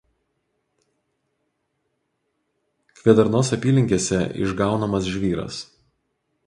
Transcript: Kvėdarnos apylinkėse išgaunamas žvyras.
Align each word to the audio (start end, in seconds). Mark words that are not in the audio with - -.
Kvėdarnos 3.01 3.55
apylinkėse 3.59 4.25
išgaunamas 4.49 5.13
žvyras. 5.17 5.63